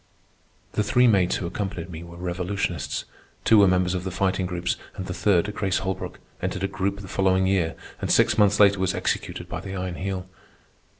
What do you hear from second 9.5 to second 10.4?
the Iron Heel.